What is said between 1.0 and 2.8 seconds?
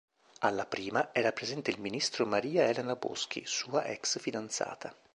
era presente il ministro Maria